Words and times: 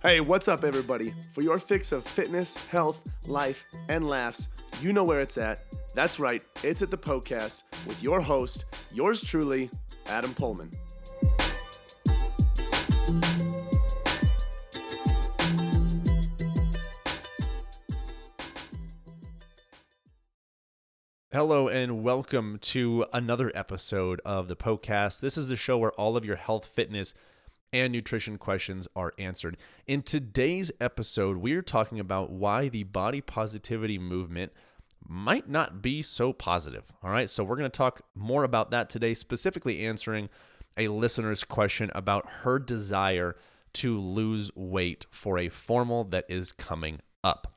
Hey, 0.00 0.20
what's 0.20 0.46
up, 0.46 0.62
everybody? 0.62 1.12
For 1.32 1.42
your 1.42 1.58
fix 1.58 1.90
of 1.90 2.06
fitness, 2.06 2.56
health, 2.56 3.02
life, 3.26 3.66
and 3.88 4.06
laughs, 4.06 4.48
you 4.80 4.92
know 4.92 5.02
where 5.02 5.18
it's 5.18 5.36
at. 5.36 5.60
That's 5.92 6.20
right, 6.20 6.40
it's 6.62 6.82
at 6.82 6.92
the 6.92 6.96
Poecast 6.96 7.64
with 7.84 8.00
your 8.00 8.20
host, 8.20 8.64
yours 8.92 9.24
truly, 9.24 9.68
Adam 10.06 10.34
Poehlmann. 10.34 10.72
Hello 21.32 21.66
and 21.66 22.04
welcome 22.04 22.58
to 22.60 23.04
another 23.12 23.50
episode 23.52 24.20
of 24.24 24.46
the 24.46 24.54
Poecast. 24.54 25.18
This 25.18 25.36
is 25.36 25.48
the 25.48 25.56
show 25.56 25.76
where 25.76 25.92
all 25.92 26.16
of 26.16 26.24
your 26.24 26.36
health, 26.36 26.66
fitness, 26.66 27.14
and 27.72 27.92
nutrition 27.92 28.38
questions 28.38 28.88
are 28.96 29.12
answered. 29.18 29.56
In 29.86 30.02
today's 30.02 30.72
episode, 30.80 31.38
we 31.38 31.52
are 31.54 31.62
talking 31.62 32.00
about 32.00 32.30
why 32.30 32.68
the 32.68 32.84
body 32.84 33.20
positivity 33.20 33.98
movement 33.98 34.52
might 35.06 35.48
not 35.48 35.80
be 35.80 36.02
so 36.02 36.32
positive. 36.32 36.92
All 37.02 37.10
right, 37.10 37.30
so 37.30 37.44
we're 37.44 37.56
going 37.56 37.70
to 37.70 37.76
talk 37.76 38.02
more 38.14 38.44
about 38.44 38.70
that 38.70 38.90
today, 38.90 39.14
specifically 39.14 39.86
answering 39.86 40.28
a 40.76 40.88
listener's 40.88 41.44
question 41.44 41.90
about 41.94 42.28
her 42.42 42.58
desire 42.58 43.36
to 43.74 43.98
lose 43.98 44.50
weight 44.54 45.06
for 45.10 45.38
a 45.38 45.48
formal 45.48 46.04
that 46.04 46.24
is 46.28 46.52
coming 46.52 47.00
up. 47.22 47.54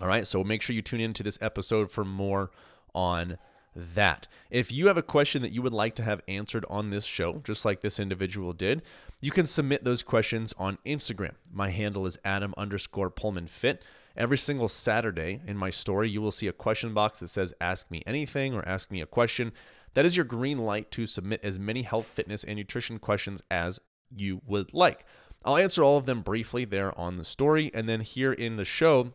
All 0.00 0.08
right, 0.08 0.26
so 0.26 0.44
make 0.44 0.62
sure 0.62 0.76
you 0.76 0.82
tune 0.82 1.00
into 1.00 1.22
this 1.22 1.38
episode 1.40 1.90
for 1.90 2.04
more 2.04 2.50
on 2.94 3.38
that. 3.76 4.26
If 4.50 4.72
you 4.72 4.86
have 4.86 4.96
a 4.96 5.02
question 5.02 5.42
that 5.42 5.52
you 5.52 5.62
would 5.62 5.72
like 5.72 5.94
to 5.96 6.02
have 6.02 6.22
answered 6.26 6.64
on 6.68 6.90
this 6.90 7.04
show, 7.04 7.40
just 7.44 7.64
like 7.64 7.80
this 7.80 8.00
individual 8.00 8.52
did, 8.52 8.82
you 9.20 9.30
can 9.30 9.46
submit 9.46 9.84
those 9.84 10.02
questions 10.02 10.54
on 10.58 10.78
Instagram. 10.86 11.34
My 11.52 11.70
handle 11.70 12.06
is 12.06 12.18
Adam 12.24 12.54
underscore 12.56 13.10
Poehlmann 13.10 13.48
Fit. 13.48 13.82
Every 14.16 14.38
single 14.38 14.68
Saturday 14.68 15.42
in 15.46 15.56
my 15.58 15.70
story, 15.70 16.08
you 16.08 16.22
will 16.22 16.30
see 16.30 16.48
a 16.48 16.52
question 16.52 16.94
box 16.94 17.18
that 17.18 17.28
says 17.28 17.54
Ask 17.60 17.90
Me 17.90 18.02
Anything 18.06 18.54
or 18.54 18.66
Ask 18.66 18.90
Me 18.90 19.00
a 19.00 19.06
Question. 19.06 19.52
That 19.94 20.06
is 20.06 20.16
your 20.16 20.24
green 20.24 20.58
light 20.58 20.90
to 20.92 21.06
submit 21.06 21.44
as 21.44 21.58
many 21.58 21.82
health, 21.82 22.06
fitness, 22.06 22.44
and 22.44 22.56
nutrition 22.56 22.98
questions 22.98 23.42
as 23.50 23.78
you 24.14 24.40
would 24.46 24.72
like. 24.72 25.04
I'll 25.44 25.56
answer 25.56 25.82
all 25.82 25.96
of 25.96 26.06
them 26.06 26.22
briefly 26.22 26.64
there 26.64 26.98
on 26.98 27.16
the 27.16 27.24
story. 27.24 27.70
And 27.72 27.88
then 27.88 28.00
here 28.00 28.32
in 28.32 28.56
the 28.56 28.64
show, 28.64 29.14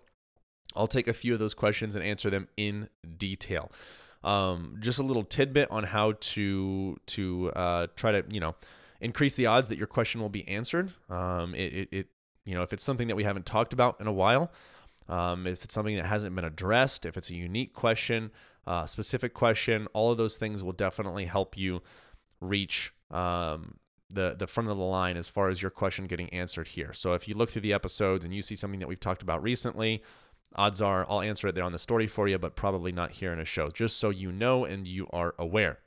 I'll 0.76 0.88
take 0.88 1.08
a 1.08 1.14
few 1.14 1.34
of 1.34 1.40
those 1.40 1.54
questions 1.54 1.96
and 1.96 2.04
answer 2.04 2.30
them 2.30 2.48
in 2.56 2.90
detail. 3.18 3.72
Um, 4.24 4.78
just 4.80 5.00
a 5.00 5.04
little 5.04 5.24
tidbit 5.24 5.70
on 5.72 5.84
how 5.84 6.14
to 6.14 6.98
to 7.08 7.52
uh, 7.56 7.88
try 7.96 8.12
to 8.12 8.24
you 8.32 8.40
know 8.40 8.56
increase 9.00 9.36
the 9.36 9.48
odds 9.48 9.68
that 9.70 9.78
your 9.78 9.88
question 9.88 10.22
will 10.22 10.30
be 10.30 10.48
answered. 10.48 10.92
Um, 11.10 11.56
it, 11.56 11.74
it, 11.74 11.90
it 11.92 12.08
you 12.46 12.54
know 12.54 12.62
if 12.62 12.72
it's 12.72 12.84
something 12.84 13.08
that 13.08 13.16
we 13.16 13.24
haven't 13.24 13.46
talked 13.46 13.74
about 13.74 14.00
in 14.00 14.08
a 14.08 14.14
while, 14.14 14.52
um, 15.10 15.48
if 15.48 15.64
it's 15.64 15.74
something 15.74 15.96
that 15.96 16.06
hasn't 16.06 16.36
been 16.36 16.46
addressed, 16.46 17.06
if 17.06 17.18
it's 17.18 17.30
a 17.30 17.36
unique 17.36 17.74
question, 17.74 18.32
uh, 18.68 18.86
specific 18.86 19.34
question, 19.34 19.88
all 19.94 20.12
of 20.12 20.18
those 20.18 20.38
things 20.38 20.64
will 20.64 20.72
definitely 20.72 21.26
help 21.26 21.58
you 21.58 21.82
reach 22.40 22.94
um, 23.10 23.78
the 24.10 24.36
the 24.38 24.48
front 24.48 24.70
of 24.70 24.78
the 24.78 24.84
line 24.84 25.18
as 25.18 25.30
far 25.30 25.50
as 25.50 25.62
your 25.62 25.72
question 25.72 26.06
getting 26.06 26.30
answered 26.30 26.70
here. 26.70 26.94
So 26.94 27.14
if 27.14 27.28
you 27.28 27.36
look 27.36 27.50
through 27.50 27.64
the 27.64 27.74
episodes 27.74 28.24
and 28.24 28.34
you 28.34 28.42
see 28.42 28.56
something 28.56 28.80
that 28.80 28.88
we've 28.88 29.00
talked 29.00 29.22
about 29.22 29.42
recently, 29.42 30.04
odds 30.56 30.82
are 30.82 31.06
I'll 31.10 31.22
answer 31.22 31.48
it 31.48 31.56
there 31.56 31.64
on 31.64 31.72
the 31.72 31.80
story 31.80 32.08
for 32.08 32.28
you, 32.28 32.38
but 32.38 32.56
probably 32.56 32.92
not 32.92 33.12
here 33.12 33.34
in 33.34 33.40
a 33.40 33.46
show, 33.46 33.70
just 33.70 33.98
so 33.98 34.10
you 34.10 34.32
know 34.32 34.66
and 34.66 34.88
you 34.88 35.08
are 35.12 35.36
aware. 35.38 35.80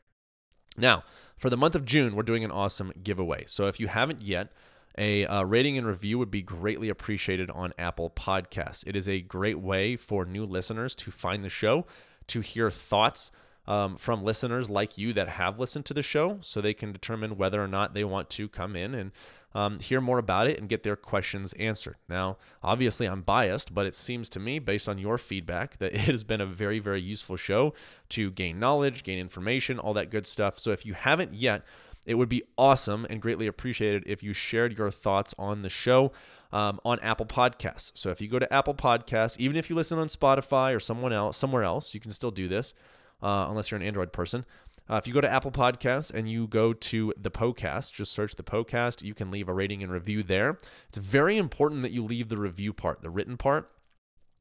Now, 0.77 1.05
for 1.37 1.51
the 1.51 1.57
month 1.57 1.75
of 1.75 1.85
June, 1.85 2.17
we're 2.17 2.23
doing 2.23 2.45
an 2.45 2.51
awesome 2.51 2.93
giveaway. 3.03 3.45
So 3.47 3.67
if 3.67 3.79
you 3.79 3.89
haven't 3.89 4.23
yet, 4.23 4.53
a 4.97 5.27
uh, 5.27 5.43
rating 5.45 5.77
and 5.77 5.87
review 5.87 6.19
would 6.19 6.31
be 6.31 6.43
greatly 6.43 6.89
appreciated 6.89 7.51
on 7.51 7.73
Apple 7.79 8.11
Podcasts. 8.11 8.87
It 8.87 8.97
is 8.97 9.09
a 9.09 9.21
great 9.21 9.59
way 9.59 9.97
for 9.97 10.25
new 10.25 10.45
listeners 10.45 10.95
to 10.97 11.11
find 11.11 11.45
the 11.45 11.51
show, 11.51 11.87
to 12.29 12.41
hear 12.41 12.71
thoughts 12.71 13.33
um, 13.67 13.97
from 13.97 14.23
listeners 14.23 14.71
like 14.71 14.99
you 14.99 15.13
that 15.15 15.29
have 15.29 15.59
listened 15.59 15.85
to 15.87 15.95
the 15.95 16.03
show, 16.03 16.39
so 16.41 16.61
they 16.61 16.75
can 16.75 16.93
determine 16.93 17.37
whether 17.37 17.63
or 17.63 17.69
not 17.69 17.95
they 17.95 18.05
want 18.05 18.31
to 18.31 18.49
come 18.49 18.77
in 18.77 18.95
and 18.95 19.13
um, 19.55 19.79
hear 19.79 20.01
more 20.01 20.19
about 20.19 20.49
it 20.49 20.59
and 20.59 20.69
get 20.69 20.83
their 20.83 20.97
questions 20.97 21.53
answered. 21.55 21.97
Now, 22.09 22.39
obviously, 22.63 23.07
I'm 23.07 23.23
biased, 23.23 23.73
but 23.73 23.87
it 23.87 23.95
seems 23.95 24.29
to 24.31 24.41
me, 24.41 24.59
based 24.59 24.89
on 24.89 24.99
your 24.99 25.17
feedback, 25.17 25.79
that 25.79 25.93
it 25.95 26.01
has 26.01 26.25
been 26.25 26.41
a 26.41 26.47
very, 26.47 26.79
very 26.79 27.01
useful 27.01 27.37
show 27.37 27.75
to 28.11 28.31
gain 28.31 28.59
knowledge, 28.59 29.05
gain 29.05 29.19
information, 29.19 29.79
all 29.79 29.95
that 29.95 30.11
good 30.11 30.27
stuff. 30.27 30.59
So 30.59 30.73
if 30.73 30.85
you 30.85 30.95
haven't 30.95 31.35
yet, 31.35 31.63
it 32.07 32.17
would 32.17 32.29
be 32.29 32.43
awesome 32.59 33.07
and 33.09 33.23
greatly 33.23 33.47
appreciated 33.47 34.03
if 34.07 34.23
you 34.23 34.33
shared 34.33 34.77
your 34.77 34.91
thoughts 34.91 35.35
on 35.39 35.63
the 35.63 35.71
show 35.71 36.13
um, 36.53 36.79
on 36.85 37.01
Apple 37.01 37.27
Podcasts. 37.27 37.93
So 37.95 38.11
if 38.11 38.21
you 38.21 38.29
go 38.29 38.39
to 38.39 38.53
Apple 38.53 38.75
Podcasts, 38.75 39.39
even 39.39 39.57
if 39.57 39.71
you 39.71 39.77
listen 39.77 39.99
on 39.99 40.09
Spotify 40.09 40.75
or 40.75 40.81
someone 40.81 41.13
else, 41.13 41.37
somewhere 41.37 41.63
else, 41.63 41.95
you 41.95 42.01
can 42.01 42.13
still 42.13 42.31
do 42.31 42.47
this, 42.47 42.75
uh, 43.23 43.47
unless 43.49 43.71
you're 43.71 43.81
an 43.81 43.87
Android 43.87 44.13
person. 44.13 44.45
Uh, 44.89 44.97
if 44.97 45.07
you 45.07 45.15
go 45.15 45.21
to 45.21 45.33
Apple 45.33 45.51
Podcasts 45.51 46.13
and 46.13 46.29
you 46.29 46.47
go 46.47 46.73
to 46.73 47.13
the 47.17 47.31
Poecast, 47.31 47.93
just 47.93 48.13
search 48.13 48.35
the 48.35 48.43
Poecast, 48.43 49.03
you 49.03 49.15
can 49.15 49.31
leave 49.31 49.49
a 49.49 49.55
rating 49.55 49.83
and 49.83 49.91
review 49.91 50.23
there. 50.23 50.59
It's 50.89 50.99
very 50.99 51.39
important 51.39 51.83
that 51.83 51.93
you 51.93 52.05
leave 52.05 52.29
the 52.29 52.37
review 52.37 52.73
part, 52.73 53.01
the 53.03 53.11
written 53.11 53.37
part. 53.37 53.71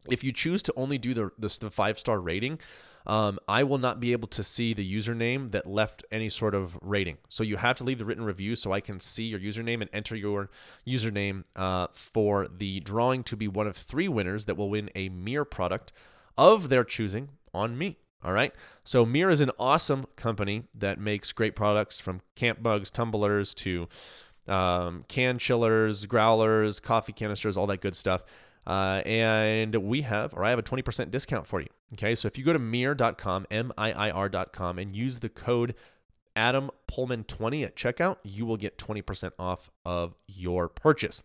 If 0.10 0.24
you 0.24 0.34
choose 0.34 0.62
to 0.64 0.74
only 0.76 0.98
do 0.98 1.14
the, 1.14 1.32
the, 1.38 1.58
the 1.62 1.72
five 1.72 1.98
star 1.98 2.20
rating, 2.20 2.60
um, 3.06 3.40
I 3.48 3.64
will 3.64 3.78
not 3.78 4.00
be 4.00 4.12
able 4.12 4.28
to 4.30 4.44
see 4.44 4.74
the 4.74 5.00
username 5.00 5.52
that 5.52 5.66
left 5.66 6.04
any 6.12 6.30
sort 6.30 6.56
of 6.56 6.78
rating. 6.82 7.18
So 7.30 7.44
you 7.44 7.58
have 7.58 7.78
to 7.78 7.84
leave 7.84 7.98
the 7.98 8.06
written 8.06 8.24
review 8.24 8.56
so 8.56 8.72
I 8.72 8.82
can 8.82 9.00
see 9.00 9.24
your 9.24 9.40
username 9.40 9.82
and 9.82 9.90
enter 9.94 10.16
your 10.16 10.50
username 10.88 11.44
uh, 11.56 11.88
for 11.92 12.48
the 12.48 12.80
drawing 12.82 13.24
to 13.24 13.38
be 13.38 13.48
one 13.48 13.68
of 13.68 13.76
three 13.76 14.08
winners 14.08 14.46
that 14.46 14.56
will 14.56 14.70
win 14.70 14.90
a 14.96 15.10
MiiR 15.10 15.50
product 15.50 15.92
of 16.38 16.70
their 16.70 16.84
choosing 16.84 17.30
on 17.54 17.78
me. 17.78 17.98
All 18.24 18.34
right. 18.34 18.54
So 18.84 19.06
MiiR 19.06 19.32
is 19.32 19.42
an 19.42 19.52
awesome 19.60 20.06
company 20.16 20.64
that 20.74 21.00
makes 21.00 21.32
great 21.32 21.56
products 21.56 22.00
from 22.00 22.22
camp 22.36 22.62
mugs, 22.62 22.90
tumblers 22.90 23.54
to 23.56 23.88
um, 24.48 25.06
can 25.08 25.38
chillers, 25.38 26.06
growlers, 26.06 26.80
coffee 26.80 27.14
canisters, 27.14 27.58
all 27.58 27.68
that 27.68 27.82
good 27.82 27.96
stuff. 27.96 28.24
Uh, 28.66 29.02
and 29.06 29.76
we 29.76 30.02
have, 30.02 30.34
or 30.34 30.46
I 30.46 30.50
have 30.50 30.60
a 30.60 30.64
20% 30.64 31.12
discount 31.12 31.46
for 31.48 31.60
you. 31.60 31.68
Okay. 31.94 32.16
So 32.16 32.28
if 32.28 32.38
you 32.38 32.46
go 32.46 32.54
to 32.54 32.60
miir.com, 32.60 33.46
M 33.52 33.72
I 33.78 33.92
I 33.92 34.12
R.com, 34.12 34.80
and 34.80 34.96
use 34.96 35.20
the 35.20 35.30
code 35.30 35.76
Adam 36.36 36.72
Poehlmann 36.88 37.28
20 37.28 37.64
at 37.64 37.76
checkout, 37.76 38.18
you 38.24 38.46
will 38.46 38.58
get 38.58 38.78
20% 38.78 39.32
off 39.38 39.70
of 39.86 40.16
your 40.28 40.68
purchase. 40.68 41.24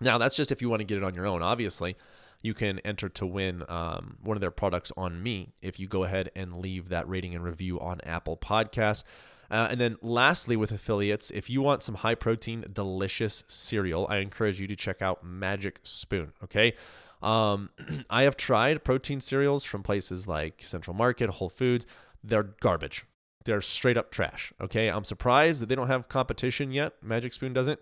Now, 0.00 0.18
that's 0.18 0.36
just 0.36 0.52
if 0.52 0.60
you 0.60 0.68
want 0.68 0.80
to 0.80 0.84
get 0.84 0.98
it 0.98 1.04
on 1.04 1.14
your 1.14 1.26
own. 1.26 1.42
Obviously, 1.42 1.96
you 2.42 2.54
can 2.54 2.78
enter 2.80 3.08
to 3.08 3.26
win 3.26 3.64
um, 3.68 4.16
one 4.22 4.36
of 4.36 4.40
their 4.40 4.50
products 4.50 4.92
on 4.96 5.22
me 5.22 5.54
if 5.60 5.80
you 5.80 5.86
go 5.88 6.04
ahead 6.04 6.30
and 6.36 6.58
leave 6.58 6.88
that 6.88 7.08
rating 7.08 7.34
and 7.34 7.44
review 7.44 7.80
on 7.80 8.00
Apple 8.04 8.36
Podcasts. 8.36 9.04
Uh, 9.50 9.68
and 9.70 9.80
then 9.80 9.96
lastly, 10.02 10.56
with 10.56 10.70
affiliates, 10.70 11.30
if 11.30 11.48
you 11.48 11.62
want 11.62 11.82
some 11.82 11.96
high 11.96 12.14
protein, 12.14 12.64
delicious 12.72 13.44
cereal, 13.48 14.06
I 14.10 14.18
encourage 14.18 14.60
you 14.60 14.66
to 14.66 14.76
check 14.76 15.00
out 15.00 15.24
Magic 15.24 15.80
Spoon. 15.82 16.32
Okay. 16.44 16.74
Um, 17.22 17.70
I 18.10 18.22
have 18.22 18.36
tried 18.36 18.84
protein 18.84 19.20
cereals 19.20 19.64
from 19.64 19.82
places 19.82 20.28
like 20.28 20.62
Central 20.64 20.94
Market, 20.94 21.30
Whole 21.30 21.48
Foods. 21.48 21.86
They're 22.22 22.42
garbage. 22.42 23.04
They're 23.44 23.62
straight 23.62 23.96
up 23.96 24.10
trash. 24.10 24.52
Okay. 24.60 24.88
I'm 24.88 25.04
surprised 25.04 25.62
that 25.62 25.68
they 25.68 25.74
don't 25.74 25.88
have 25.88 26.08
competition 26.08 26.70
yet. 26.70 26.92
Magic 27.02 27.32
Spoon 27.32 27.54
doesn't. 27.54 27.80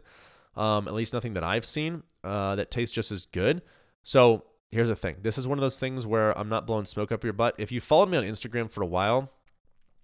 Um, 0.54 0.88
at 0.88 0.94
least 0.94 1.12
nothing 1.12 1.34
that 1.34 1.44
I've 1.44 1.66
seen 1.66 2.02
uh, 2.24 2.54
that 2.56 2.70
tastes 2.70 2.94
just 2.94 3.12
as 3.12 3.26
good. 3.26 3.60
So 4.06 4.44
here's 4.70 4.86
the 4.86 4.94
thing 4.94 5.16
this 5.22 5.36
is 5.36 5.48
one 5.48 5.58
of 5.58 5.62
those 5.62 5.80
things 5.80 6.06
where 6.06 6.36
I'm 6.38 6.48
not 6.48 6.64
blowing 6.64 6.84
smoke 6.84 7.10
up 7.10 7.24
your 7.24 7.32
butt. 7.32 7.56
If 7.58 7.72
you 7.72 7.80
followed 7.80 8.08
me 8.08 8.16
on 8.16 8.22
Instagram 8.22 8.70
for 8.70 8.80
a 8.80 8.86
while, 8.86 9.32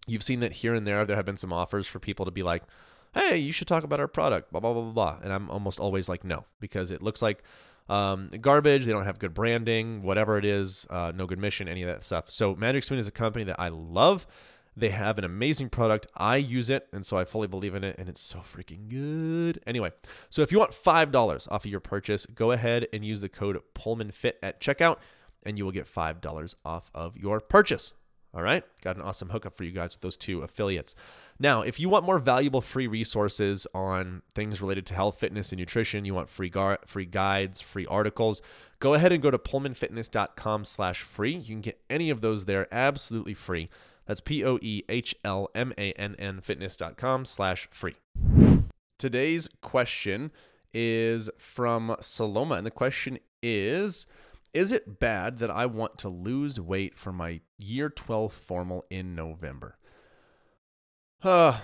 you've 0.08 0.24
seen 0.24 0.40
that 0.40 0.54
here 0.54 0.74
and 0.74 0.84
there, 0.84 1.04
there 1.04 1.14
have 1.14 1.24
been 1.24 1.36
some 1.36 1.52
offers 1.52 1.86
for 1.86 2.00
people 2.00 2.24
to 2.24 2.32
be 2.32 2.42
like, 2.42 2.64
hey, 3.14 3.36
you 3.36 3.52
should 3.52 3.68
talk 3.68 3.84
about 3.84 4.00
our 4.00 4.08
product, 4.08 4.50
blah, 4.50 4.58
blah, 4.58 4.72
blah, 4.72 4.82
blah, 4.82 4.92
blah. 4.92 5.18
And 5.22 5.32
I'm 5.32 5.48
almost 5.48 5.78
always 5.78 6.08
like, 6.08 6.24
no, 6.24 6.46
because 6.58 6.90
it 6.90 7.00
looks 7.00 7.22
like 7.22 7.44
um, 7.88 8.28
garbage. 8.40 8.86
They 8.86 8.92
don't 8.92 9.04
have 9.04 9.20
good 9.20 9.34
branding, 9.34 10.02
whatever 10.02 10.36
it 10.36 10.44
is, 10.44 10.84
uh, 10.90 11.12
no 11.14 11.26
good 11.28 11.38
mission, 11.38 11.68
any 11.68 11.82
of 11.82 11.88
that 11.88 12.04
stuff. 12.04 12.28
So 12.28 12.56
Magic 12.56 12.82
Spoon 12.82 12.98
is 12.98 13.06
a 13.06 13.12
company 13.12 13.44
that 13.44 13.60
I 13.60 13.68
love. 13.68 14.26
They 14.74 14.88
have 14.88 15.18
an 15.18 15.24
amazing 15.24 15.68
product. 15.68 16.06
I 16.16 16.36
use 16.36 16.70
it, 16.70 16.88
and 16.92 17.04
so 17.04 17.16
I 17.18 17.24
fully 17.24 17.46
believe 17.46 17.74
in 17.74 17.84
it, 17.84 17.96
and 17.98 18.08
it's 18.08 18.22
so 18.22 18.38
freaking 18.38 18.88
good. 18.88 19.60
Anyway, 19.66 19.92
so 20.30 20.40
if 20.40 20.50
you 20.50 20.58
want 20.58 20.72
$5 20.72 21.48
off 21.50 21.64
of 21.64 21.70
your 21.70 21.80
purchase, 21.80 22.24
go 22.26 22.52
ahead 22.52 22.86
and 22.92 23.04
use 23.04 23.20
the 23.20 23.28
code 23.28 23.60
PoehlmannFit 23.74 24.34
at 24.42 24.60
checkout, 24.60 24.96
and 25.44 25.58
you 25.58 25.64
will 25.64 25.72
get 25.72 25.86
$5 25.86 26.54
off 26.64 26.90
of 26.94 27.18
your 27.18 27.40
purchase. 27.40 27.92
All 28.34 28.42
right, 28.42 28.64
got 28.82 28.96
an 28.96 29.02
awesome 29.02 29.28
hookup 29.28 29.54
for 29.54 29.64
you 29.64 29.72
guys 29.72 29.94
with 29.94 30.00
those 30.00 30.16
two 30.16 30.40
affiliates. 30.40 30.94
Now, 31.38 31.60
if 31.60 31.78
you 31.78 31.90
want 31.90 32.06
more 32.06 32.18
valuable 32.18 32.62
free 32.62 32.86
resources 32.86 33.66
on 33.74 34.22
things 34.34 34.62
related 34.62 34.86
to 34.86 34.94
health, 34.94 35.18
fitness, 35.18 35.52
and 35.52 35.58
nutrition, 35.58 36.06
you 36.06 36.14
want 36.14 36.30
free 36.30 36.48
gar- 36.48 36.78
free 36.86 37.04
guides, 37.04 37.60
free 37.60 37.84
articles, 37.86 38.40
go 38.78 38.94
ahead 38.94 39.12
and 39.12 39.22
go 39.22 39.30
to 39.30 39.36
poehlmannfitness.com/free. 39.36 41.32
You 41.34 41.42
can 41.42 41.60
get 41.60 41.80
any 41.90 42.08
of 42.08 42.22
those 42.22 42.46
there 42.46 42.66
absolutely 42.72 43.34
free. 43.34 43.68
That's 44.06 44.20
P 44.20 44.44
O 44.44 44.58
E 44.60 44.82
H 44.88 45.14
L 45.24 45.48
M 45.54 45.72
A 45.78 45.92
N 45.92 46.14
N 46.18 46.40
fitness.com 46.40 47.24
slash 47.24 47.68
free. 47.70 47.96
Today's 48.98 49.48
question 49.60 50.30
is 50.72 51.30
from 51.36 51.96
Saloma. 52.00 52.56
And 52.56 52.66
the 52.66 52.70
question 52.70 53.18
is 53.42 54.06
Is 54.54 54.72
it 54.72 54.98
bad 54.98 55.38
that 55.38 55.50
I 55.50 55.66
want 55.66 55.98
to 55.98 56.08
lose 56.08 56.60
weight 56.60 56.96
for 56.96 57.12
my 57.12 57.40
year 57.58 57.88
12 57.90 58.32
formal 58.32 58.84
in 58.90 59.14
November? 59.14 59.76
Uh, 61.22 61.58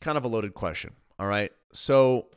kind 0.00 0.18
of 0.18 0.24
a 0.24 0.28
loaded 0.28 0.54
question. 0.54 0.92
All 1.18 1.26
right. 1.26 1.52
So 1.72 2.28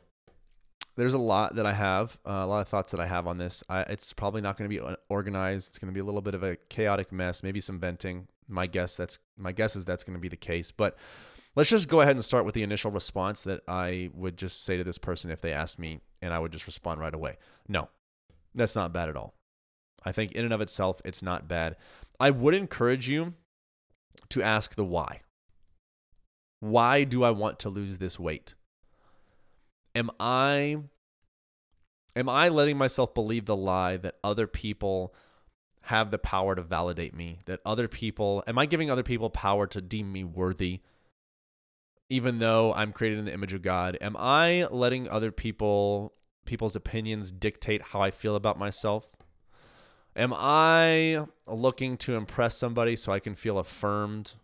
there's 0.96 1.14
a 1.14 1.18
lot 1.18 1.56
that 1.56 1.66
I 1.66 1.72
have, 1.72 2.18
uh, 2.26 2.40
a 2.42 2.46
lot 2.46 2.60
of 2.60 2.68
thoughts 2.68 2.92
that 2.92 3.00
I 3.00 3.06
have 3.06 3.26
on 3.26 3.38
this. 3.38 3.64
I, 3.68 3.80
it's 3.82 4.12
probably 4.12 4.40
not 4.40 4.56
going 4.56 4.70
to 4.70 4.80
be 4.80 4.96
organized. 5.08 5.68
It's 5.68 5.78
going 5.78 5.92
to 5.92 5.94
be 5.94 6.00
a 6.00 6.04
little 6.04 6.22
bit 6.22 6.34
of 6.34 6.42
a 6.42 6.56
chaotic 6.68 7.12
mess, 7.12 7.42
maybe 7.42 7.60
some 7.60 7.80
venting. 7.80 8.28
My 8.48 8.66
guess 8.66 8.96
that's 8.96 9.18
my 9.36 9.52
guess 9.52 9.76
is 9.76 9.84
that's 9.84 10.04
going 10.04 10.14
to 10.14 10.20
be 10.20 10.28
the 10.28 10.36
case. 10.36 10.70
But 10.70 10.96
let's 11.56 11.70
just 11.70 11.88
go 11.88 12.00
ahead 12.00 12.16
and 12.16 12.24
start 12.24 12.44
with 12.44 12.54
the 12.54 12.62
initial 12.62 12.90
response 12.90 13.42
that 13.42 13.62
I 13.68 14.10
would 14.12 14.36
just 14.36 14.64
say 14.64 14.76
to 14.76 14.84
this 14.84 14.98
person 14.98 15.30
if 15.30 15.40
they 15.40 15.52
asked 15.52 15.78
me, 15.78 16.00
and 16.20 16.32
I 16.32 16.38
would 16.38 16.52
just 16.52 16.66
respond 16.66 17.00
right 17.00 17.14
away. 17.14 17.36
No, 17.68 17.88
that's 18.54 18.76
not 18.76 18.92
bad 18.92 19.08
at 19.08 19.16
all. 19.16 19.34
I 20.04 20.12
think 20.12 20.32
in 20.32 20.44
and 20.44 20.52
of 20.52 20.60
itself, 20.60 21.00
it's 21.04 21.22
not 21.22 21.48
bad. 21.48 21.76
I 22.20 22.30
would 22.30 22.54
encourage 22.54 23.08
you 23.08 23.34
to 24.30 24.42
ask 24.42 24.74
the 24.74 24.84
why. 24.84 25.22
Why 26.60 27.04
do 27.04 27.22
I 27.22 27.30
want 27.30 27.58
to 27.60 27.68
lose 27.68 27.98
this 27.98 28.18
weight? 28.18 28.54
Am 29.94 30.10
I 30.18 30.78
am 32.16 32.28
I 32.28 32.48
letting 32.48 32.78
myself 32.78 33.14
believe 33.14 33.46
the 33.46 33.56
lie 33.56 33.96
that 33.98 34.16
other 34.22 34.46
people 34.46 35.14
have 35.84 36.10
the 36.10 36.18
power 36.18 36.54
to 36.54 36.62
validate 36.62 37.14
me? 37.14 37.40
That 37.46 37.60
other 37.64 37.88
people 37.88 38.42
am 38.46 38.58
I 38.58 38.66
giving 38.66 38.90
other 38.90 39.02
people 39.02 39.30
power 39.30 39.66
to 39.68 39.80
deem 39.80 40.12
me 40.12 40.24
worthy? 40.24 40.80
Even 42.10 42.38
though 42.38 42.72
I'm 42.74 42.92
created 42.92 43.18
in 43.18 43.24
the 43.24 43.32
image 43.32 43.52
of 43.52 43.62
God, 43.62 43.96
am 44.00 44.16
I 44.18 44.66
letting 44.70 45.08
other 45.08 45.32
people 45.32 46.14
people's 46.44 46.76
opinions 46.76 47.32
dictate 47.32 47.82
how 47.82 48.00
I 48.00 48.10
feel 48.10 48.36
about 48.36 48.58
myself? 48.58 49.16
Am 50.16 50.32
I 50.34 51.26
looking 51.46 51.96
to 51.98 52.14
impress 52.14 52.56
somebody 52.56 52.94
so 52.94 53.12
I 53.12 53.18
can 53.18 53.34
feel 53.34 53.58
affirmed 53.58 54.34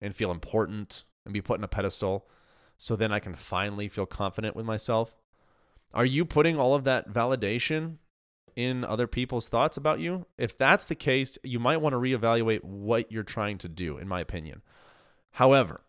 and 0.00 0.16
feel 0.16 0.30
important 0.30 1.04
and 1.24 1.34
be 1.34 1.42
put 1.42 1.58
in 1.58 1.64
a 1.64 1.68
pedestal 1.68 2.28
so 2.76 2.96
then 2.96 3.12
I 3.12 3.18
can 3.18 3.34
finally 3.34 3.88
feel 3.88 4.06
confident 4.06 4.56
with 4.56 4.64
myself? 4.64 5.16
Are 5.92 6.06
you 6.06 6.24
putting 6.24 6.58
all 6.58 6.74
of 6.74 6.84
that 6.84 7.12
validation 7.12 7.96
in 8.58 8.84
other 8.84 9.06
people's 9.06 9.48
thoughts 9.48 9.76
about 9.76 10.00
you? 10.00 10.26
If 10.36 10.58
that's 10.58 10.84
the 10.84 10.96
case, 10.96 11.38
you 11.44 11.60
might 11.60 11.76
want 11.76 11.92
to 11.92 11.98
reevaluate 11.98 12.64
what 12.64 13.12
you're 13.12 13.22
trying 13.22 13.56
to 13.58 13.68
do, 13.68 13.96
in 13.96 14.08
my 14.08 14.20
opinion. 14.20 14.62
However, 15.30 15.82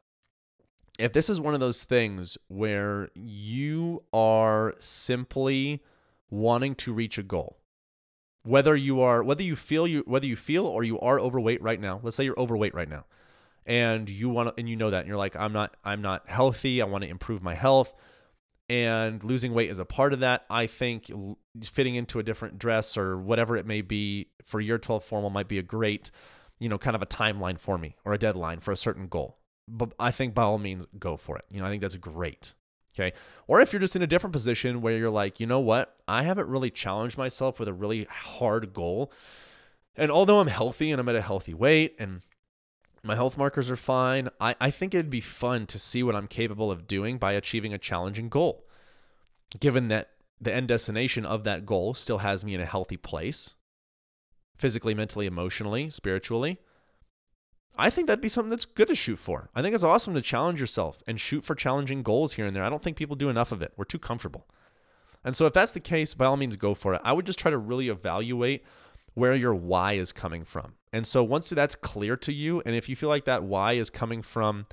if 1.00 1.12
this 1.12 1.32
is 1.32 1.40
one 1.42 1.56
of 1.56 1.60
those 1.60 1.84
things 1.84 2.38
where 2.48 3.10
you 3.16 4.04
are 4.14 4.76
simply 4.78 5.82
wanting 6.30 6.76
to 6.76 6.94
reach 6.94 7.18
a 7.18 7.24
goal, 7.24 7.58
whether 8.44 8.76
you 8.76 9.02
are 9.02 9.24
whether 9.24 9.44
you 9.44 9.56
feel 9.56 9.88
you 9.88 10.04
whether 10.06 10.28
you 10.28 10.36
feel 10.36 10.68
or 10.68 10.84
you 10.84 11.00
are 11.00 11.20
overweight 11.20 11.64
right 11.64 11.82
now, 11.82 12.00
let's 12.04 12.16
say 12.16 12.24
you're 12.24 12.40
overweight 12.40 12.76
right 12.76 12.88
now 12.88 13.06
and 13.66 14.10
you 14.12 14.30
want 14.30 14.56
to 14.56 14.60
and 14.60 14.70
you 14.70 14.76
know 14.76 14.92
that 14.92 15.00
and 15.00 15.08
you're 15.08 15.18
like 15.18 15.36
I'm 15.36 15.54
not 15.54 15.76
I'm 15.84 16.04
not 16.04 16.30
healthy, 16.30 16.84
I 16.84 16.86
want 16.86 17.04
to 17.04 17.10
improve 17.10 17.42
my 17.42 17.56
health 17.56 17.96
and 18.70 19.24
losing 19.24 19.54
weight 19.54 19.70
is 19.70 19.80
a 19.80 19.86
part 19.86 20.14
of 20.14 20.20
that. 20.20 20.46
I 20.50 20.68
think 20.68 21.12
fitting 21.64 21.96
into 21.96 22.20
a 22.20 22.24
different 22.24 22.60
dress 22.60 22.98
or 22.98 23.18
whatever 23.18 23.58
it 23.58 23.66
may 23.66 23.82
be 23.82 24.28
for 24.44 24.60
year 24.60 24.78
12 24.78 25.04
formal 25.04 25.30
might 25.30 25.48
be 25.48 25.58
a 25.58 25.64
great, 25.64 26.12
you 26.60 26.70
know, 26.70 26.78
kind 26.78 26.96
of 26.96 27.02
a 27.02 27.08
timeline 27.08 27.60
for 27.60 27.78
me 27.78 27.96
or 28.06 28.14
a 28.14 28.18
deadline 28.18 28.60
for 28.60 28.72
a 28.72 28.78
certain 28.78 29.08
goal. 29.08 29.38
But 29.68 29.94
I 30.00 30.12
think 30.12 30.34
by 30.34 30.44
all 30.44 30.60
means 30.60 30.86
go 31.00 31.18
for 31.18 31.38
it. 31.38 31.46
You 31.50 31.60
know, 31.60 31.66
I 31.66 31.70
think 31.70 31.82
that's 31.82 31.98
great. 31.98 32.54
Okay. 32.96 33.14
Or 33.48 33.62
if 33.62 33.72
you're 33.72 33.80
just 33.80 33.96
in 33.96 34.02
a 34.02 34.08
different 34.08 34.34
position 34.34 34.82
where 34.82 34.98
you're 34.98 35.10
like, 35.10 35.40
you 35.40 35.48
know 35.48 35.60
what? 35.60 35.96
I 36.08 36.24
haven't 36.24 36.48
really 36.48 36.72
challenged 36.72 37.18
myself 37.18 37.60
with 37.60 37.70
a 37.70 37.74
really 37.74 38.06
hard 38.06 38.74
goal. 38.74 39.12
And 39.96 40.12
although 40.12 40.40
I'm 40.40 40.48
healthy 40.48 40.92
and 40.92 41.00
I'm 41.00 41.10
at 41.10 41.16
a 41.16 41.22
healthy 41.22 41.54
weight 41.54 41.96
and 42.00 42.22
my 43.04 43.16
health 43.16 43.38
markers 43.38 43.72
are 43.72 43.76
fine. 43.76 44.30
I, 44.40 44.56
I 44.60 44.72
think 44.72 44.94
it'd 44.94 45.10
be 45.10 45.22
fun 45.22 45.66
to 45.68 45.80
see 45.80 46.04
what 46.04 46.16
I'm 46.16 46.28
capable 46.28 46.72
of 46.72 46.88
doing 46.88 47.18
by 47.18 47.34
achieving 47.34 47.74
a 47.74 47.78
challenging 47.78 48.30
goal. 48.30 48.66
Given 49.60 49.88
that 49.88 50.10
the 50.40 50.54
end 50.54 50.68
destination 50.68 51.26
of 51.26 51.44
that 51.44 51.66
goal 51.66 51.94
still 51.94 52.20
has 52.20 52.44
me 52.44 52.54
in 52.54 52.62
a 52.62 52.66
healthy 52.66 52.98
place, 52.98 53.56
physically, 54.58 54.94
mentally, 54.94 55.26
emotionally, 55.26 55.90
spiritually, 55.90 56.60
I 57.78 57.90
think 57.90 58.08
that'd 58.08 58.22
be 58.22 58.28
something 58.30 58.50
that's 58.50 58.66
good 58.66 58.90
to 58.90 58.96
shoot 58.96 59.18
for. 59.18 59.50
I 59.56 59.62
think 59.62 59.74
it's 59.74 59.84
awesome 59.84 60.14
to 60.14 60.22
challenge 60.22 60.60
yourself 60.60 61.02
and 61.08 61.20
shoot 61.20 61.46
for 61.46 61.56
challenging 61.56 62.04
goals 62.04 62.34
here 62.34 62.46
and 62.46 62.56
there. 62.56 62.64
I 62.64 62.70
don't 62.70 62.84
think 62.84 62.98
people 62.98 63.16
do 63.16 63.30
enough 63.30 63.54
of 63.54 63.62
it. 63.62 63.74
We're 63.78 63.86
too 63.86 64.00
comfortable. 64.00 64.48
And 65.24 65.36
so, 65.36 65.46
if 65.46 65.54
that's 65.54 65.72
the 65.72 65.80
case, 65.80 66.14
by 66.14 66.26
all 66.26 66.38
means, 66.38 66.56
go 66.56 66.74
for 66.74 66.94
it. 66.94 67.02
I 67.04 67.14
would 67.14 67.26
just 67.26 67.40
try 67.40 67.52
to 67.52 67.58
really 67.58 67.90
evaluate 67.90 68.64
where 69.14 69.36
your 69.36 69.56
why 69.56 69.94
is 69.94 70.12
coming 70.12 70.44
from. 70.44 70.74
And 70.92 71.06
so 71.06 71.24
once 71.24 71.50
that's 71.50 71.76
clear 71.76 72.18
to 72.18 72.34
you, 72.34 72.62
and 72.66 72.76
if 72.76 72.90
you 72.90 72.96
feel 72.96 73.10
like 73.10 73.26
that 73.26 73.44
why 73.44 73.74
is 73.74 73.90
coming 73.90 74.22
from 74.22 74.66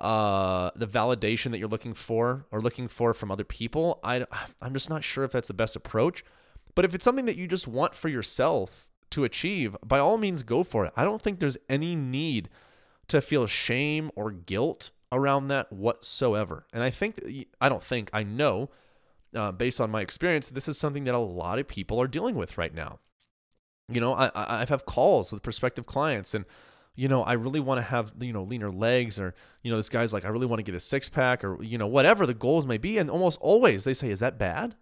uh, 0.00 0.70
the 0.74 0.86
validation 0.86 1.50
that 1.50 1.58
you're 1.58 1.68
looking 1.68 1.94
for 1.94 2.46
or 2.50 2.60
looking 2.60 2.88
for 2.88 3.12
from 3.12 3.30
other 3.30 3.44
people, 3.44 4.00
I, 4.02 4.24
I'm 4.60 4.72
just 4.72 4.90
not 4.90 5.04
sure 5.04 5.24
if 5.24 5.32
that's 5.32 5.48
the 5.48 5.54
best 5.54 5.76
approach. 5.76 6.24
But 6.74 6.84
if 6.84 6.94
it's 6.94 7.04
something 7.04 7.26
that 7.26 7.36
you 7.36 7.46
just 7.46 7.68
want 7.68 7.94
for 7.94 8.08
yourself 8.08 8.88
to 9.10 9.24
achieve, 9.24 9.76
by 9.84 9.98
all 9.98 10.16
means, 10.16 10.42
go 10.42 10.64
for 10.64 10.86
it. 10.86 10.92
I 10.96 11.04
don't 11.04 11.20
think 11.20 11.38
there's 11.38 11.58
any 11.68 11.94
need 11.94 12.48
to 13.08 13.20
feel 13.20 13.46
shame 13.46 14.10
or 14.16 14.30
guilt 14.30 14.90
around 15.10 15.48
that 15.48 15.70
whatsoever. 15.70 16.66
And 16.72 16.82
I 16.82 16.88
think, 16.88 17.20
I 17.60 17.68
don't 17.68 17.82
think, 17.82 18.08
I 18.14 18.22
know, 18.22 18.70
uh, 19.34 19.52
based 19.52 19.80
on 19.80 19.90
my 19.90 20.00
experience, 20.00 20.48
this 20.48 20.66
is 20.66 20.78
something 20.78 21.04
that 21.04 21.14
a 21.14 21.18
lot 21.18 21.58
of 21.58 21.68
people 21.68 22.00
are 22.00 22.08
dealing 22.08 22.34
with 22.36 22.56
right 22.56 22.74
now 22.74 23.00
you 23.94 24.00
know, 24.00 24.14
I 24.14 24.30
I've 24.34 24.86
calls 24.86 25.32
with 25.32 25.42
prospective 25.42 25.86
clients 25.86 26.34
and 26.34 26.44
you 26.94 27.08
know, 27.08 27.22
I 27.22 27.32
really 27.34 27.60
want 27.60 27.78
to 27.78 27.82
have, 27.82 28.12
you 28.20 28.32
know, 28.32 28.42
leaner 28.42 28.70
legs 28.70 29.18
or, 29.18 29.34
you 29.62 29.70
know, 29.70 29.76
this 29.76 29.88
guy's 29.88 30.12
like, 30.12 30.24
I 30.24 30.28
really 30.28 30.46
want 30.46 30.58
to 30.58 30.62
get 30.62 30.74
a 30.74 30.80
six 30.80 31.08
pack 31.08 31.42
or, 31.42 31.62
you 31.62 31.78
know, 31.78 31.86
whatever 31.86 32.26
the 32.26 32.34
goals 32.34 32.66
may 32.66 32.76
be. 32.78 32.98
And 32.98 33.08
almost 33.08 33.38
always 33.40 33.84
they 33.84 33.94
say, 33.94 34.10
is 34.10 34.20
that 34.20 34.38
bad? 34.38 34.74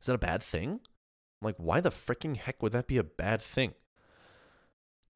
Is 0.00 0.06
that 0.06 0.14
a 0.14 0.18
bad 0.18 0.42
thing? 0.42 0.80
I'm 1.40 1.44
like, 1.44 1.56
why 1.58 1.80
the 1.80 1.90
freaking 1.90 2.36
heck 2.36 2.62
would 2.62 2.72
that 2.72 2.88
be 2.88 2.98
a 2.98 3.04
bad 3.04 3.40
thing? 3.40 3.74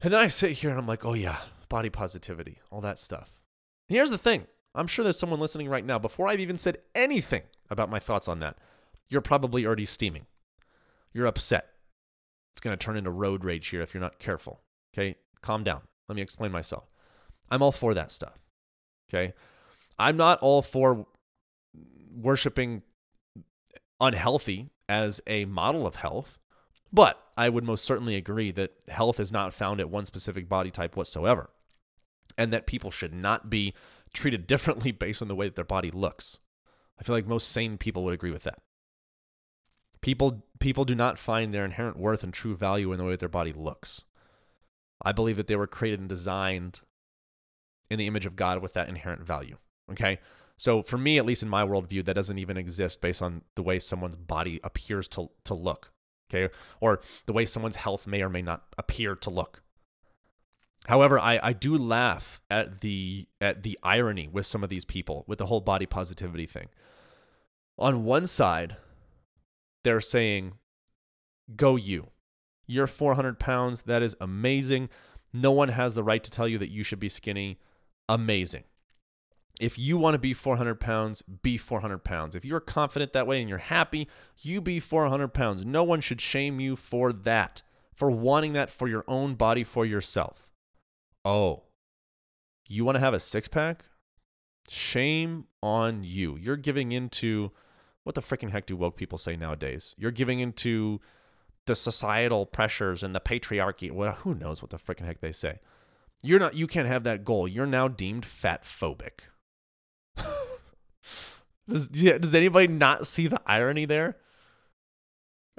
And 0.01 0.13
then 0.13 0.21
I 0.21 0.29
sit 0.29 0.51
here 0.51 0.69
and 0.69 0.79
I'm 0.79 0.87
like, 0.87 1.03
oh 1.03 1.13
yeah, 1.13 1.37
body 1.67 1.89
positivity, 1.89 2.59
all 2.71 2.81
that 2.81 2.97
stuff. 2.97 3.41
And 3.89 3.97
here's 3.97 4.09
the 4.09 4.17
thing 4.17 4.47
I'm 4.73 4.87
sure 4.87 5.03
there's 5.03 5.19
someone 5.19 5.39
listening 5.39 5.67
right 5.67 5.85
now, 5.85 5.99
before 5.99 6.29
I've 6.29 6.39
even 6.39 6.57
said 6.57 6.77
anything 6.95 7.43
about 7.69 7.89
my 7.89 7.99
thoughts 7.99 8.29
on 8.29 8.39
that, 8.39 8.57
you're 9.09 9.21
probably 9.21 9.65
already 9.65 9.85
steaming. 9.85 10.27
You're 11.13 11.25
upset. 11.25 11.70
It's 12.53 12.61
going 12.61 12.77
to 12.77 12.83
turn 12.83 12.97
into 12.97 13.11
road 13.11 13.43
rage 13.43 13.67
here 13.67 13.81
if 13.81 13.93
you're 13.93 14.01
not 14.01 14.19
careful. 14.19 14.61
Okay, 14.93 15.15
calm 15.41 15.63
down. 15.63 15.81
Let 16.07 16.15
me 16.15 16.21
explain 16.21 16.51
myself. 16.51 16.89
I'm 17.49 17.61
all 17.61 17.71
for 17.71 17.93
that 17.93 18.11
stuff. 18.11 18.39
Okay, 19.09 19.33
I'm 19.99 20.17
not 20.17 20.39
all 20.39 20.61
for 20.61 21.05
worshiping 22.13 22.83
unhealthy 23.99 24.69
as 24.89 25.21
a 25.27 25.45
model 25.45 25.85
of 25.87 25.95
health, 25.95 26.37
but 26.91 27.21
I 27.37 27.49
would 27.49 27.63
most 27.63 27.85
certainly 27.85 28.15
agree 28.15 28.51
that 28.51 28.73
health 28.89 29.19
is 29.19 29.31
not 29.31 29.53
found 29.53 29.79
at 29.79 29.89
one 29.89 30.05
specific 30.05 30.49
body 30.49 30.71
type 30.71 30.95
whatsoever, 30.95 31.49
and 32.37 32.51
that 32.51 32.67
people 32.67 32.91
should 32.91 33.13
not 33.13 33.49
be 33.49 33.73
treated 34.13 34.47
differently 34.47 34.91
based 34.91 35.21
on 35.21 35.27
the 35.27 35.35
way 35.35 35.47
that 35.47 35.55
their 35.55 35.65
body 35.65 35.91
looks. 35.91 36.39
I 36.99 37.03
feel 37.03 37.15
like 37.15 37.27
most 37.27 37.49
sane 37.49 37.77
people 37.77 38.03
would 38.03 38.13
agree 38.13 38.31
with 38.31 38.43
that. 38.43 38.59
People 40.01 40.43
people 40.59 40.85
do 40.85 40.95
not 40.95 41.17
find 41.17 41.53
their 41.53 41.65
inherent 41.65 41.97
worth 41.97 42.23
and 42.23 42.33
true 42.33 42.55
value 42.55 42.91
in 42.91 42.97
the 42.97 43.03
way 43.03 43.11
that 43.11 43.19
their 43.19 43.29
body 43.29 43.53
looks. 43.53 44.05
I 45.03 45.11
believe 45.11 45.37
that 45.37 45.47
they 45.47 45.55
were 45.55 45.67
created 45.67 45.99
and 45.99 46.09
designed 46.09 46.81
in 47.89 47.97
the 47.97 48.07
image 48.07 48.25
of 48.25 48.35
God 48.35 48.61
with 48.61 48.73
that 48.73 48.89
inherent 48.89 49.25
value. 49.25 49.57
Okay? 49.91 50.19
So 50.57 50.83
for 50.83 50.97
me, 50.97 51.17
at 51.17 51.25
least 51.25 51.43
in 51.43 51.49
my 51.49 51.65
worldview, 51.65 52.05
that 52.05 52.13
doesn't 52.13 52.37
even 52.37 52.55
exist 52.55 53.01
based 53.01 53.21
on 53.21 53.41
the 53.55 53.63
way 53.63 53.79
someone's 53.79 54.15
body 54.15 54.59
appears 54.63 55.07
to, 55.09 55.31
to 55.45 55.53
look. 55.55 55.91
Okay. 56.31 56.53
Or 56.79 57.01
the 57.25 57.33
way 57.33 57.45
someone's 57.45 57.75
health 57.75 58.07
may 58.07 58.21
or 58.21 58.29
may 58.29 58.41
not 58.41 58.63
appear 58.77 59.15
to 59.15 59.29
look. 59.29 59.63
However, 60.87 61.19
I, 61.19 61.39
I 61.43 61.53
do 61.53 61.75
laugh 61.75 62.41
at 62.49 62.81
the 62.81 63.27
at 63.39 63.63
the 63.63 63.77
irony 63.83 64.27
with 64.27 64.45
some 64.45 64.63
of 64.63 64.69
these 64.69 64.85
people 64.85 65.25
with 65.27 65.39
the 65.39 65.45
whole 65.45 65.61
body 65.61 65.85
positivity 65.85 66.45
thing. 66.45 66.69
On 67.77 68.03
one 68.03 68.25
side, 68.25 68.77
they're 69.83 70.01
saying, 70.01 70.53
go 71.55 71.75
you. 71.75 72.11
You're 72.67 72.87
400 72.87 73.39
pounds. 73.39 73.83
That 73.83 74.01
is 74.01 74.15
amazing. 74.21 74.89
No 75.33 75.51
one 75.51 75.69
has 75.69 75.93
the 75.93 76.03
right 76.03 76.23
to 76.23 76.31
tell 76.31 76.47
you 76.47 76.57
that 76.57 76.71
you 76.71 76.83
should 76.83 76.99
be 76.99 77.09
skinny. 77.09 77.59
Amazing. 78.07 78.63
If 79.59 79.77
you 79.77 79.97
want 79.97 80.15
to 80.15 80.19
be 80.19 80.33
400 80.33 80.79
pounds, 80.79 81.21
be 81.21 81.57
400 81.57 81.99
pounds. 81.99 82.35
If 82.35 82.45
you're 82.45 82.59
confident 82.59 83.13
that 83.13 83.27
way 83.27 83.39
and 83.39 83.49
you're 83.49 83.57
happy, 83.59 84.07
you 84.41 84.61
be 84.61 84.79
400 84.79 85.29
pounds. 85.29 85.65
No 85.65 85.83
one 85.83 86.01
should 86.01 86.21
shame 86.21 86.59
you 86.59 86.75
for 86.75 87.13
that, 87.13 87.61
for 87.93 88.09
wanting 88.09 88.53
that 88.53 88.69
for 88.69 88.87
your 88.87 89.03
own 89.07 89.35
body, 89.35 89.63
for 89.63 89.85
yourself. 89.85 90.49
Oh, 91.23 91.63
you 92.67 92.85
want 92.85 92.95
to 92.95 93.01
have 93.01 93.13
a 93.13 93.19
six 93.19 93.47
pack? 93.47 93.85
Shame 94.67 95.45
on 95.61 96.03
you. 96.03 96.37
You're 96.37 96.57
giving 96.57 96.91
into 96.91 97.51
What 98.03 98.15
the 98.15 98.21
freaking 98.21 98.51
heck 98.51 98.65
do 98.65 98.75
woke 98.75 98.97
people 98.97 99.17
say 99.17 99.35
nowadays? 99.35 99.95
You're 99.97 100.11
giving 100.11 100.39
into 100.39 100.99
the 101.65 101.75
societal 101.75 102.45
pressures 102.45 103.03
and 103.03 103.15
the 103.15 103.19
patriarchy. 103.19 103.91
Well, 103.91 104.13
who 104.13 104.33
knows 104.33 104.61
what 104.61 104.71
the 104.71 104.77
freaking 104.77 105.05
heck 105.05 105.21
they 105.21 105.31
say? 105.31 105.59
You're 106.23 106.39
not. 106.39 106.55
You 106.55 106.67
can't 106.67 106.87
have 106.87 107.03
that 107.03 107.23
goal. 107.23 107.47
You're 107.47 107.65
now 107.65 107.87
deemed 107.87 108.25
fat 108.25 108.63
phobic. 108.63 109.21
does 111.69 111.87
Does 111.89 112.35
anybody 112.35 112.67
not 112.67 113.07
see 113.07 113.27
the 113.27 113.41
irony 113.45 113.85
there? 113.85 114.17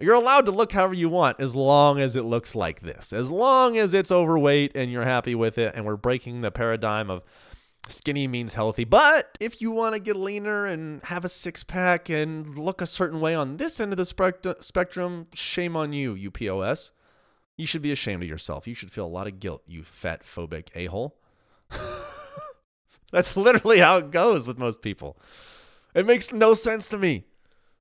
You're 0.00 0.14
allowed 0.14 0.46
to 0.46 0.52
look 0.52 0.72
however 0.72 0.94
you 0.94 1.08
want 1.08 1.38
as 1.40 1.54
long 1.54 2.00
as 2.00 2.16
it 2.16 2.24
looks 2.24 2.54
like 2.54 2.80
this. 2.80 3.12
As 3.12 3.30
long 3.30 3.76
as 3.76 3.94
it's 3.94 4.10
overweight 4.10 4.72
and 4.74 4.90
you're 4.90 5.04
happy 5.04 5.34
with 5.34 5.58
it, 5.58 5.74
and 5.76 5.84
we're 5.84 5.96
breaking 5.96 6.40
the 6.40 6.50
paradigm 6.50 7.10
of 7.10 7.22
skinny 7.88 8.26
means 8.26 8.54
healthy. 8.54 8.84
But 8.84 9.36
if 9.40 9.60
you 9.60 9.70
want 9.70 9.94
to 9.94 10.00
get 10.00 10.16
leaner 10.16 10.66
and 10.66 11.02
have 11.04 11.24
a 11.24 11.28
six 11.28 11.64
pack 11.64 12.08
and 12.08 12.56
look 12.56 12.80
a 12.80 12.86
certain 12.86 13.20
way 13.20 13.34
on 13.34 13.56
this 13.56 13.80
end 13.80 13.92
of 13.92 13.98
the 13.98 14.06
spect- 14.06 14.46
spectrum, 14.60 15.26
shame 15.34 15.76
on 15.76 15.92
you, 15.92 16.14
you 16.14 16.30
POS. 16.30 16.92
You 17.56 17.66
should 17.66 17.82
be 17.82 17.92
ashamed 17.92 18.22
of 18.22 18.28
yourself. 18.28 18.66
You 18.66 18.74
should 18.74 18.92
feel 18.92 19.06
a 19.06 19.08
lot 19.08 19.26
of 19.26 19.38
guilt, 19.38 19.62
you 19.66 19.82
fat 19.82 20.24
phobic 20.24 20.68
a 20.74 20.86
hole. 20.86 21.18
That's 23.12 23.36
literally 23.36 23.78
how 23.78 23.98
it 23.98 24.10
goes 24.10 24.46
with 24.46 24.58
most 24.58 24.80
people. 24.80 25.18
It 25.94 26.06
makes 26.06 26.32
no 26.32 26.54
sense 26.54 26.88
to 26.88 26.98
me. 26.98 27.26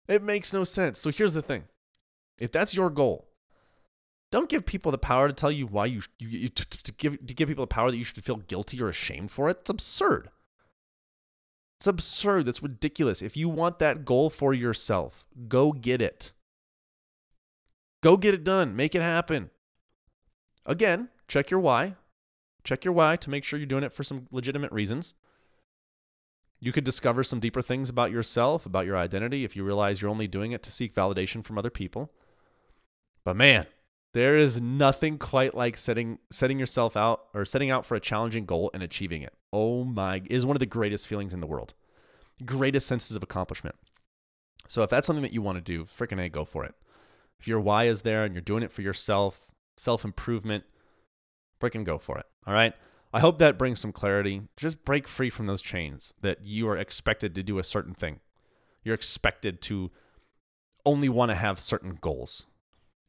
It 0.08 0.22
makes 0.22 0.51
no 0.53 0.65
sense. 0.65 1.00
So 1.00 1.10
here's 1.10 1.34
the 1.34 1.41
thing 1.41 1.63
if 2.38 2.51
that's 2.51 2.75
your 2.75 2.89
goal, 2.89 3.27
don't 4.31 4.50
give 4.50 4.65
people 4.65 4.91
the 4.91 4.97
power 4.97 5.27
to 5.27 5.33
tell 5.33 5.51
you 5.51 5.67
why 5.67 5.85
you, 5.85 6.01
you, 6.17 6.27
you 6.27 6.50
to, 6.50 6.65
to 6.65 6.91
give 6.93 7.25
to 7.25 7.33
give 7.33 7.50
people 7.50 7.63
the 7.63 7.67
power 7.67 7.91
that 7.91 7.97
you 7.97 8.05
should 8.05 8.23
feel 8.23 8.38
guilty 8.38 8.81
or 8.81 8.89
ashamed 8.89 9.31
for 9.31 9.50
it. 9.50 9.57
It's 9.61 9.69
absurd. 9.69 10.29
It's 11.77 11.88
absurd. 11.88 12.45
That's 12.45 12.63
ridiculous. 12.63 13.21
If 13.21 13.35
you 13.35 13.50
want 13.50 13.79
that 13.79 14.05
goal 14.05 14.29
for 14.29 14.53
yourself, 14.53 15.25
go 15.47 15.71
get 15.71 16.01
it. 16.01 16.31
Go 18.01 18.17
get 18.17 18.33
it 18.33 18.43
done. 18.43 18.75
Make 18.75 18.95
it 18.95 19.01
happen. 19.01 19.50
Again, 20.65 21.09
check 21.27 21.51
your 21.51 21.59
why. 21.59 21.95
Check 22.63 22.85
your 22.85 22.93
why 22.93 23.15
to 23.15 23.29
make 23.29 23.43
sure 23.43 23.59
you're 23.59 23.65
doing 23.65 23.83
it 23.83 23.93
for 23.93 24.03
some 24.03 24.27
legitimate 24.31 24.71
reasons. 24.71 25.13
You 26.59 26.71
could 26.71 26.83
discover 26.83 27.23
some 27.23 27.39
deeper 27.39 27.63
things 27.63 27.89
about 27.89 28.11
yourself, 28.11 28.67
about 28.67 28.85
your 28.85 28.95
identity, 28.95 29.43
if 29.43 29.55
you 29.55 29.63
realize 29.63 30.01
you're 30.01 30.11
only 30.11 30.27
doing 30.27 30.51
it 30.51 30.61
to 30.63 30.71
seek 30.71 30.93
validation 30.93 31.43
from 31.43 31.57
other 31.57 31.71
people. 31.71 32.11
But 33.23 33.35
man, 33.35 33.65
there 34.13 34.38
is 34.38 34.62
nothing 34.62 35.18
quite 35.18 35.56
like 35.56 35.77
setting 35.77 36.20
setting 36.32 36.60
yourself 36.60 36.98
out 36.98 37.27
or 37.34 37.46
setting 37.46 37.70
out 37.70 37.86
for 37.86 37.96
a 37.96 38.01
challenging 38.01 38.46
goal 38.46 38.70
and 38.74 38.84
achieving 38.84 39.22
it. 39.22 39.34
Oh 39.53 39.84
my, 39.84 40.22
is 40.30 40.46
one 40.46 40.56
of 40.56 40.60
the 40.60 40.65
greatest 40.65 41.08
feelings 41.08 41.34
in 41.34 41.39
the 41.39 41.48
world. 41.48 41.74
Greatest 42.46 42.88
senses 42.88 43.15
of 43.15 43.24
accomplishment. 43.24 43.75
So 44.68 44.84
if 44.84 44.89
that's 44.89 45.08
something 45.08 45.24
that 45.24 45.34
you 45.34 45.41
want 45.41 45.58
to 45.58 45.62
do, 45.62 45.86
freaking 45.86 46.24
A, 46.24 46.30
go 46.30 46.46
for 46.46 46.63
it. 46.65 46.75
If 47.39 47.48
your 47.48 47.60
why 47.60 47.86
is 47.86 48.01
there 48.01 48.24
and 48.24 48.34
you're 48.34 48.41
doing 48.41 48.63
it 48.63 48.72
for 48.72 48.82
yourself, 48.82 49.48
self 49.77 50.06
improvement, 50.06 50.63
freaking 51.60 51.84
go 51.84 51.98
for 51.98 52.18
it. 52.18 52.25
All 52.46 52.53
right. 52.53 52.74
I 53.13 53.20
hope 53.20 53.39
that 53.39 53.58
brings 53.58 53.80
some 53.80 53.91
clarity. 53.91 54.44
Just 54.56 54.86
break 54.86 55.08
free 55.08 55.30
from 55.30 55.48
those 55.48 55.62
chains 55.62 56.13
that 56.22 56.46
you 56.46 56.68
are 56.70 56.77
expected 56.77 57.36
to 57.36 57.44
do 57.44 57.60
a 57.60 57.63
certain 57.63 57.94
thing. 57.94 58.22
You're 58.84 58.96
expected 58.96 59.62
to 59.63 59.91
only 60.86 61.10
want 61.10 61.30
to 61.30 61.36
have 61.36 61.60
certain 61.60 61.98
goals. 62.00 62.48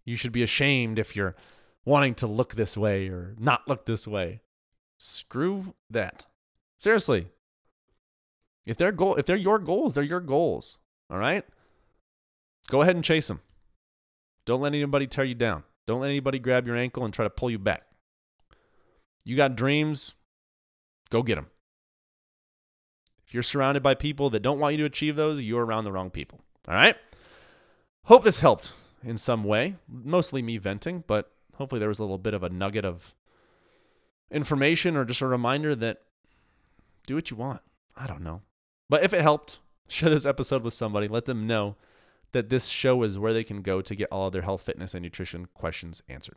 You 0.05 0.17
should 0.17 0.33
be 0.33 0.43
ashamed 0.43 0.99
if 0.99 1.15
you're 1.15 1.37
wanting 1.85 2.15
to 2.17 2.27
look 2.27 2.55
this 2.55 2.77
way 2.77 3.09
or 3.09 3.35
not 3.39 3.69
look 3.69 3.87
this 3.87 4.07
way. 4.07 4.41
Screw 4.99 5.75
that. 5.91 6.27
Seriously. 6.79 7.29
If 8.65 8.77
they're 8.77 8.93
goal 8.93 9.17
if 9.17 9.27
they're 9.27 9.37
your 9.37 9.59
goals, 9.59 9.95
they're 9.95 10.05
your 10.05 10.21
goals. 10.21 10.79
All 11.11 11.19
right? 11.19 11.45
Go 12.69 12.83
ahead 12.83 12.97
and 12.97 13.05
chase 13.05 13.29
them. 13.29 13.41
Don't 14.45 14.61
let 14.61 14.75
anybody 14.75 15.07
tear 15.07 15.25
you 15.25 15.35
down. 15.35 15.65
Don't 15.87 16.01
let 16.01 16.11
anybody 16.11 16.39
grab 16.39 16.67
your 16.67 16.77
ankle 16.77 17.05
and 17.05 17.13
try 17.13 17.25
to 17.25 17.31
pull 17.31 17.51
you 17.51 17.59
back. 17.59 17.83
You 19.25 19.37
got 19.37 19.57
dreams, 19.57 20.15
go 21.11 21.23
get 21.23 21.37
them. 21.37 21.49
If 23.27 23.35
you're 23.35 23.43
surrounded 23.43 23.83
by 23.83 23.95
people 23.95 24.31
that 24.31 24.41
don't 24.41 24.59
want 24.59 24.75
you 24.75 24.79
to 24.79 24.85
achieve 24.85 25.17
those, 25.17 25.43
you're 25.43 25.65
around 25.65 25.85
the 25.85 25.93
wrong 25.93 26.11
people. 26.11 26.41
All 26.69 26.75
right? 26.75 26.97
Hope 28.05 28.25
this 28.25 28.41
helped 28.41 28.73
in 29.05 29.17
some 29.17 29.45
way. 29.45 29.77
Mostly 29.89 30.43
me 30.43 30.59
venting, 30.59 31.05
but 31.07 31.33
hopefully 31.57 31.79
there 31.79 31.89
was 31.89 31.99
a 31.99 32.03
little 32.03 32.19
bit 32.19 32.35
of 32.35 32.43
a 32.43 32.49
nugget 32.49 32.85
of 32.85 33.15
information 34.31 34.97
or 34.97 35.05
just 35.05 35.21
a 35.21 35.27
reminder 35.27 35.75
that 35.75 36.03
do 37.07 37.15
what 37.15 37.31
you 37.31 37.37
want. 37.37 37.61
I 37.97 38.07
don't 38.07 38.23
know. 38.23 38.43
But 38.89 39.05
if 39.05 39.13
it 39.13 39.21
helped, 39.21 39.59
share 39.89 40.11
this 40.11 40.27
episode 40.27 40.63
with 40.63 40.75
somebody. 40.75 41.09
Let 41.09 41.27
them 41.27 41.47
know 41.47 41.77
that 42.33 42.49
this 42.49 42.67
show 42.67 43.03
is 43.03 43.19
where 43.19 43.33
they 43.33 43.45
can 43.45 43.61
go 43.61 43.83
to 43.83 43.95
get 43.95 44.09
all 44.11 44.27
of 44.29 44.33
their 44.33 44.43
health, 44.43 44.63
fitness, 44.63 44.95
and 44.95 45.03
nutrition 45.03 45.47
questions 45.55 46.03
answered. 46.09 46.37